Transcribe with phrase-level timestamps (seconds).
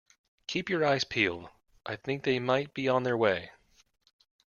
[0.47, 1.47] Keep your eyes peeled!
[1.85, 3.51] I think they might be on their way.